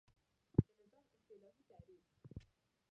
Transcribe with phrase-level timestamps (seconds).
[0.53, 2.03] د نظام اصطلاحی تعریف